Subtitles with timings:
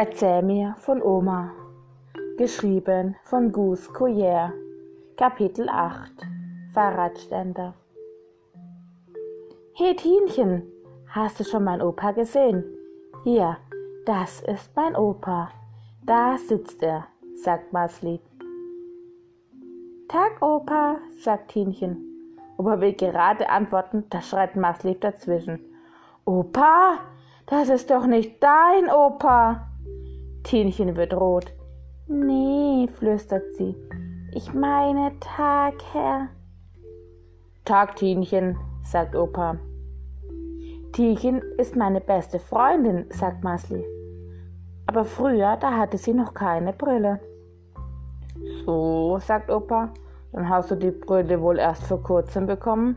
[0.00, 1.50] Erzähl mir von Oma.
[2.36, 4.52] Geschrieben von Gus Collier.
[5.16, 6.12] Kapitel 8
[6.72, 7.74] Fahrradständer.
[9.72, 10.62] Hey Tienchen,
[11.08, 12.62] hast du schon mein Opa gesehen?
[13.24, 13.56] Hier,
[14.06, 15.50] das ist mein Opa.
[16.06, 18.20] Da sitzt er, sagt Masli.
[20.06, 22.36] Tag, Opa, sagt Tienchen.
[22.56, 25.58] Opa will gerade antworten, da schreit Masli dazwischen.
[26.24, 27.00] Opa,
[27.46, 29.67] das ist doch nicht dein Opa.
[30.44, 31.52] Tienchen wird rot.
[32.06, 33.76] Nee, flüstert sie.
[34.32, 36.28] Ich meine Tag, Herr.
[37.64, 39.58] Tag, Tienchen, sagt Opa.
[40.92, 43.84] Tienchen ist meine beste Freundin, sagt Masli.
[44.86, 47.20] Aber früher, da hatte sie noch keine Brille.
[48.64, 49.92] So, sagt Opa,
[50.32, 52.96] dann hast du die Brille wohl erst vor kurzem bekommen.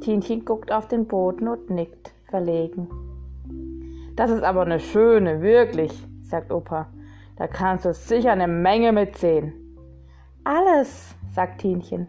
[0.00, 2.88] Tienchen guckt auf den Boden und nickt, verlegen.
[4.16, 5.92] Das ist aber eine schöne, wirklich,
[6.34, 6.86] sagt Opa.
[7.36, 9.52] Da kannst du sicher eine Menge mitsehen.
[10.42, 12.08] Alles, sagt Tienchen.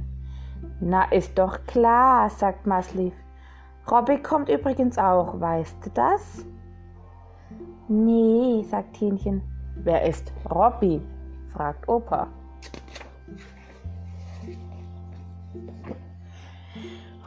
[0.80, 3.12] Na, ist doch klar, sagt Masli.
[3.90, 6.44] Robby kommt übrigens auch, weißt du das?
[7.88, 9.44] Nee, sagt Tienchen.
[9.76, 11.02] Wer ist Robby?
[11.50, 12.28] fragt Opa.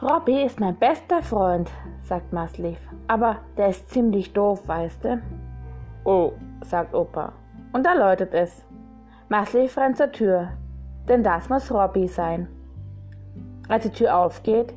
[0.01, 2.79] Robby ist mein bester Freund, sagt Maslief.
[3.07, 5.21] Aber der ist ziemlich doof, weißt du?
[6.03, 7.33] Oh, sagt Opa.
[7.73, 8.65] Und da läutet es.
[9.27, 10.49] Maslief rennt zur Tür,
[11.07, 12.47] denn das muss Robby sein.
[13.67, 14.73] Als die Tür aufgeht,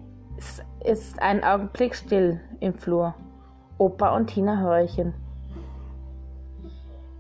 [0.85, 3.15] ist ein Augenblick still im Flur.
[3.79, 5.15] Opa und Tina horchen.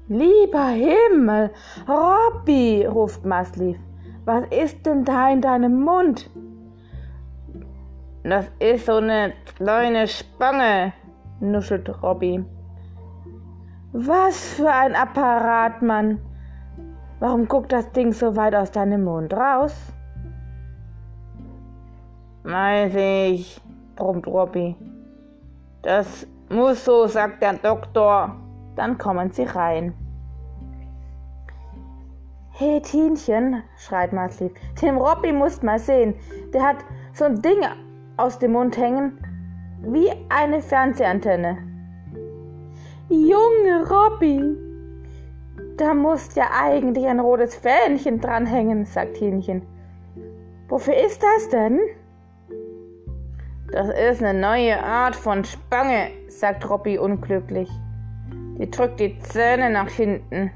[0.08, 1.50] Lieber Himmel,
[1.88, 3.78] Robby, ruft Maslief.
[4.24, 6.28] Was ist denn da in deinem Mund?
[8.22, 10.92] Das ist so eine kleine Spange,
[11.40, 12.44] nuschelt Robby.
[13.94, 16.18] Was für ein Apparat, Mann.
[17.20, 19.74] Warum guckt das Ding so weit aus deinem Mund raus?
[22.42, 23.60] Weiß ich,
[23.94, 24.74] brummt Robby.
[25.82, 28.34] Das muss so, sagt der Doktor.
[28.76, 29.92] Dann kommen sie rein.
[32.52, 36.14] Hey Tienchen, schreit Maslief, den Robby musst mal sehen.
[36.54, 36.78] Der hat
[37.12, 37.58] so ein Ding
[38.16, 39.18] aus dem Mund hängen,
[39.82, 41.71] wie eine Fernsehantenne.
[43.12, 44.56] Junge Robby,
[45.76, 49.60] da muss ja eigentlich ein rotes Fähnchen dranhängen, sagt Hähnchen.
[50.68, 51.78] Wofür ist das denn?
[53.70, 57.68] Das ist eine neue Art von Spange, sagt Robby unglücklich.
[58.58, 60.50] Die drückt die Zähne nach hinten.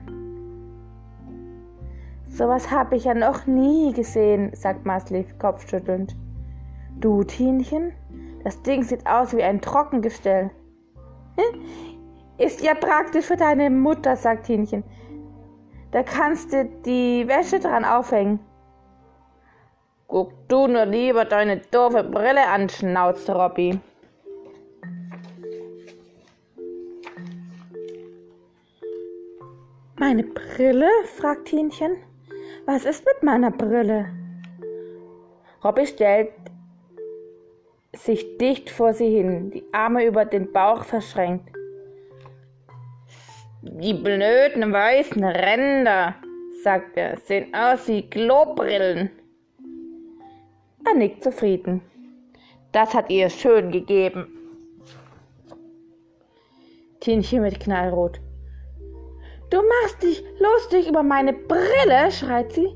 [2.27, 6.17] Sowas habe ich ja noch nie gesehen, sagt Maslief kopfschüttelnd.
[7.01, 7.93] Du, Tienchen,
[8.45, 10.51] das Ding sieht aus wie ein Trockengestell.
[12.39, 14.85] Ist ja praktisch für deine Mutter, sagt Tienchen.
[15.93, 18.41] Da kannst du die Wäsche dran aufhängen.
[20.09, 23.81] Guck du nur lieber deine doofe Brille an, schnauzt Robby.
[29.99, 30.91] Meine Brille?
[31.17, 31.97] fragt Tienchen.
[32.67, 34.11] Was ist mit meiner Brille?
[35.65, 36.33] Robby stellt
[37.95, 41.56] sich dicht vor sie hin, die Arme über den Bauch verschränkt.
[43.69, 46.15] Die blöden weißen Ränder,
[46.63, 49.11] sagt er, sehen aus wie Klobrillen.
[50.87, 51.83] Er nickt zufrieden.
[52.71, 54.29] Das hat ihr schön gegeben.
[57.01, 58.21] Tienchen mit Knallrot.
[59.51, 62.69] Du machst dich lustig über meine Brille, schreit sie.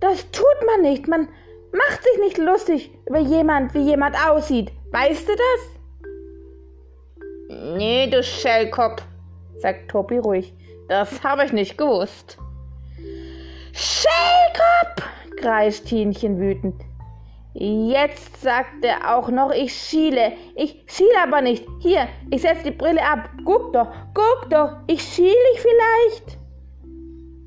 [0.00, 1.08] Das tut man nicht.
[1.08, 1.28] Man
[1.72, 4.70] macht sich nicht lustig über jemand, wie jemand aussieht.
[4.92, 5.76] Weißt du das?
[7.76, 9.02] Nee, du Schellkopf,
[9.58, 10.54] sagt Tobi ruhig.
[10.88, 12.38] Das habe ich nicht gewusst.
[13.72, 16.80] Schellkopf, kreischt Tienchen wütend.
[17.58, 20.32] Jetzt sagt er auch noch, ich schiele.
[20.54, 21.66] Ich schiele aber nicht.
[21.80, 23.30] Hier, ich setze die Brille ab.
[23.44, 26.38] Guck doch, guck doch, ich schiele ich vielleicht.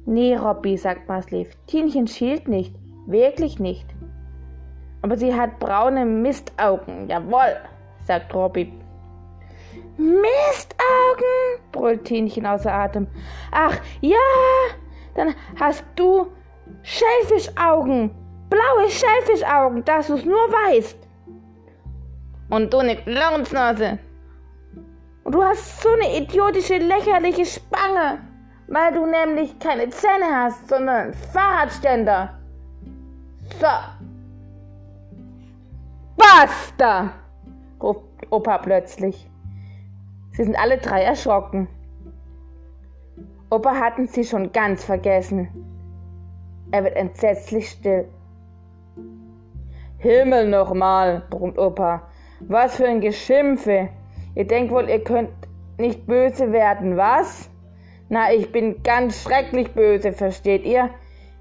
[0.06, 1.50] Nee, Robby, sagt Maslief.
[1.68, 2.74] Tienchen schielt nicht.
[3.06, 3.86] Wirklich nicht.
[5.04, 7.08] Aber sie hat braune Mistaugen.
[7.08, 7.58] Jawohl.
[8.06, 8.74] sagt Robby.
[10.00, 13.08] Mistaugen, brüllt Tinchen außer Atem.
[13.52, 14.18] Ach ja,
[15.16, 16.28] dann hast du
[16.84, 18.12] Schellfischaugen,
[18.50, 20.98] blaue Schellfischaugen, dass du's nur weißt.
[22.50, 24.00] Und du ne Clownsnase.
[25.26, 28.20] Und du hast so eine idiotische, lächerliche Spange,
[28.68, 32.40] weil du nämlich keine Zähne hast, sondern einen Fahrradständer.
[33.60, 33.68] So.
[36.18, 37.12] Basta!
[37.82, 39.29] ruft Opa plötzlich.
[40.40, 41.68] Sie sind alle drei erschrocken.
[43.50, 45.50] Opa hatten sie schon ganz vergessen.
[46.72, 48.08] Er wird entsetzlich still.
[49.98, 52.04] Himmel nochmal, brummt Opa.
[52.40, 53.90] Was für ein Geschimpfe.
[54.34, 55.32] Ihr denkt wohl, ihr könnt
[55.78, 57.50] nicht böse werden, was?
[58.08, 60.90] Na, ich bin ganz schrecklich böse, versteht ihr?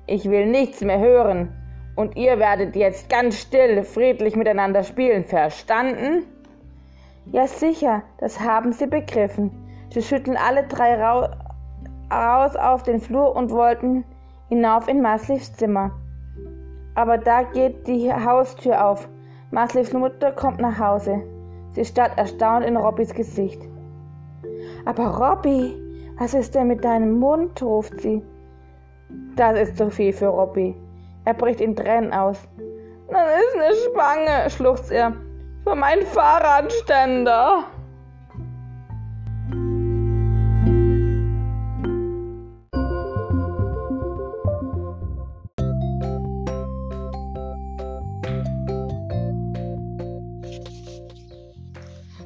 [0.08, 1.54] Ich will nichts mehr hören.
[1.94, 6.24] Und ihr werdet jetzt ganz still, friedlich miteinander spielen, verstanden?
[7.30, 9.50] Ja, sicher, das haben sie begriffen.
[9.92, 11.28] Sie schütteln alle drei rau
[12.10, 14.04] raus auf den Flur und wollten
[14.48, 15.90] hinauf in Maslivs Zimmer.
[16.94, 19.08] Aber da geht die Haustür auf.
[19.50, 21.22] Maslivs Mutter kommt nach Hause.
[21.72, 23.60] Sie starrt erstaunt in Robbys Gesicht.
[24.86, 25.76] Aber Robby,
[26.18, 27.62] was ist denn mit deinem Mund?
[27.62, 28.22] ruft sie.
[29.36, 30.74] Das ist zu viel für Robby.
[31.26, 32.48] Er bricht in Tränen aus.
[33.10, 35.12] Das ist eine Spange, schluchzt er.
[35.68, 37.64] Für meinen Fahrradständer.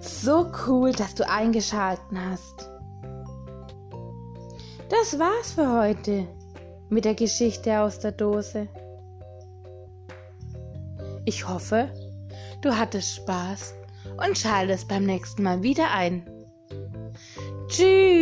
[0.01, 2.71] So cool, dass du eingeschalten hast.
[4.89, 6.29] Das war's für heute
[6.91, 8.69] mit der Geschichte aus der Dose.
[11.25, 11.91] Ich hoffe,
[12.61, 13.75] du hattest Spaß
[14.27, 16.27] und schaltest beim nächsten Mal wieder ein.
[17.69, 18.22] Tschüss!